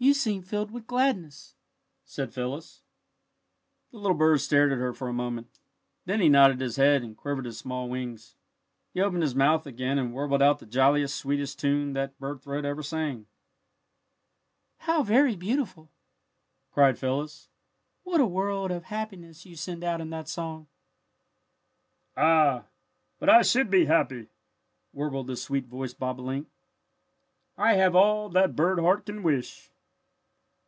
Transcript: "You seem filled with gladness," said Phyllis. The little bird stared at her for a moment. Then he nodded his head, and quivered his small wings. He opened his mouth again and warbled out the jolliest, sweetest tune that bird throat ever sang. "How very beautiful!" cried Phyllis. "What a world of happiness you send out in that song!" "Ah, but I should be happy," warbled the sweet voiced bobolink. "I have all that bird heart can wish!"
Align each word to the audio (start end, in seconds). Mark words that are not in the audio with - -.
"You 0.00 0.14
seem 0.14 0.42
filled 0.42 0.70
with 0.70 0.86
gladness," 0.86 1.56
said 2.04 2.32
Phyllis. 2.32 2.84
The 3.90 3.96
little 3.98 4.16
bird 4.16 4.40
stared 4.40 4.70
at 4.70 4.78
her 4.78 4.92
for 4.94 5.08
a 5.08 5.12
moment. 5.12 5.58
Then 6.04 6.20
he 6.20 6.28
nodded 6.28 6.60
his 6.60 6.76
head, 6.76 7.02
and 7.02 7.16
quivered 7.16 7.46
his 7.46 7.58
small 7.58 7.88
wings. 7.88 8.36
He 8.94 9.00
opened 9.00 9.22
his 9.24 9.34
mouth 9.34 9.66
again 9.66 9.98
and 9.98 10.12
warbled 10.14 10.40
out 10.40 10.60
the 10.60 10.66
jolliest, 10.66 11.16
sweetest 11.16 11.58
tune 11.58 11.94
that 11.94 12.16
bird 12.20 12.40
throat 12.42 12.64
ever 12.64 12.80
sang. 12.80 13.26
"How 14.78 15.02
very 15.02 15.34
beautiful!" 15.34 15.90
cried 16.70 16.96
Phyllis. 16.96 17.48
"What 18.04 18.20
a 18.20 18.24
world 18.26 18.70
of 18.70 18.84
happiness 18.84 19.44
you 19.46 19.56
send 19.56 19.82
out 19.82 20.00
in 20.00 20.10
that 20.10 20.28
song!" 20.28 20.68
"Ah, 22.16 22.66
but 23.18 23.28
I 23.28 23.42
should 23.42 23.68
be 23.68 23.86
happy," 23.86 24.28
warbled 24.92 25.26
the 25.26 25.36
sweet 25.36 25.66
voiced 25.66 25.98
bobolink. 25.98 26.46
"I 27.56 27.74
have 27.74 27.96
all 27.96 28.28
that 28.28 28.54
bird 28.54 28.78
heart 28.78 29.04
can 29.04 29.24
wish!" 29.24 29.72